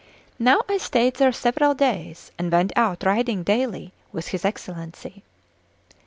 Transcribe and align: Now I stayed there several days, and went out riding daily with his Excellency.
Now 0.39 0.63
I 0.67 0.79
stayed 0.79 1.17
there 1.17 1.31
several 1.31 1.75
days, 1.75 2.31
and 2.39 2.51
went 2.51 2.73
out 2.75 3.03
riding 3.03 3.43
daily 3.43 3.93
with 4.11 4.29
his 4.29 4.43
Excellency. 4.43 5.21